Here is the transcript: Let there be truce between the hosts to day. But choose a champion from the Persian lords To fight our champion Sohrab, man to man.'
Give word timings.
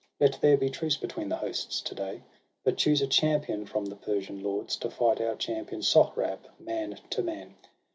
Let 0.19 0.41
there 0.41 0.57
be 0.57 0.71
truce 0.71 0.97
between 0.97 1.29
the 1.29 1.35
hosts 1.35 1.79
to 1.81 1.93
day. 1.93 2.23
But 2.63 2.75
choose 2.75 3.03
a 3.03 3.05
champion 3.07 3.67
from 3.67 3.85
the 3.85 3.95
Persian 3.95 4.41
lords 4.41 4.75
To 4.77 4.89
fight 4.89 5.21
our 5.21 5.35
champion 5.35 5.83
Sohrab, 5.83 6.39
man 6.59 6.97
to 7.11 7.21
man.' 7.21 7.53